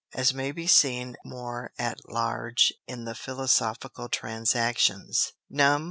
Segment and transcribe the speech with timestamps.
[0.15, 5.79] As may be seen more at large in the Philosophical Transactions, Numb.